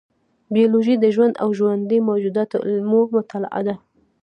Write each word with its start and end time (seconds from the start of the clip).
بیولوژي 0.55 0.95
د 0.99 1.05
ژوند 1.15 1.33
او 1.43 1.49
ژوندي 1.59 1.99
موجوداتو 2.07 2.55
علمي 2.67 3.01
مطالعه 3.15 3.61
ده 3.67 3.75